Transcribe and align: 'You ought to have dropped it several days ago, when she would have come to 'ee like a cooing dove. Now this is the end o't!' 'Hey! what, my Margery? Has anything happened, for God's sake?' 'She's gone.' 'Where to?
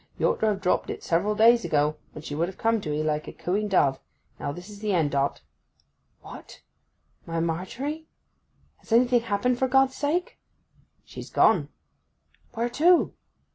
'You 0.17 0.29
ought 0.31 0.39
to 0.39 0.47
have 0.47 0.61
dropped 0.61 0.89
it 0.89 1.03
several 1.03 1.35
days 1.35 1.63
ago, 1.63 1.95
when 2.13 2.23
she 2.23 2.33
would 2.33 2.47
have 2.47 2.57
come 2.57 2.81
to 2.81 2.91
'ee 2.91 3.03
like 3.03 3.27
a 3.27 3.31
cooing 3.31 3.67
dove. 3.67 3.99
Now 4.39 4.51
this 4.51 4.67
is 4.67 4.79
the 4.79 4.93
end 4.93 5.13
o't!' 5.13 5.35
'Hey! 5.35 5.41
what, 6.23 6.61
my 7.27 7.39
Margery? 7.39 8.07
Has 8.77 8.91
anything 8.91 9.21
happened, 9.21 9.59
for 9.59 9.67
God's 9.67 9.95
sake?' 9.95 10.39
'She's 11.05 11.29
gone.' 11.29 11.69
'Where 12.55 12.67
to? 12.69 13.13